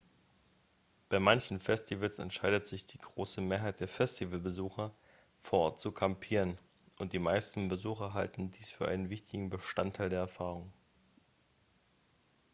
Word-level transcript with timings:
bei 1.09 1.19
manchen 1.19 1.59
festivals 1.59 2.17
entscheidet 2.17 2.65
sich 2.65 2.87
die 2.87 2.97
große 2.97 3.39
mehrheit 3.39 3.81
der 3.81 3.87
festivalbesucher 3.87 4.91
vor 5.37 5.59
ort 5.59 5.79
zu 5.79 5.91
kampieren 5.91 6.57
und 6.97 7.13
die 7.13 7.19
meisten 7.19 7.67
besucher 7.67 8.15
halten 8.15 8.49
dies 8.49 8.71
für 8.71 8.87
einen 8.87 9.11
wichtigen 9.11 9.51
bestandteil 9.51 10.09
der 10.09 10.21
erfahrung 10.21 10.73